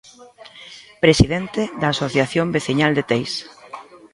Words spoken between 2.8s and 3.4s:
de Teis.